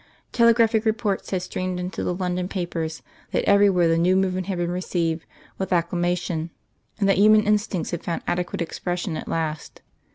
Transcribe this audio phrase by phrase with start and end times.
[0.31, 4.71] Telegraphic reports had streamed into the London papers that everywhere the new movement had been
[4.71, 5.27] received
[5.59, 6.49] with acclamation,
[6.99, 9.83] and that human instincts had found adequate expression at last.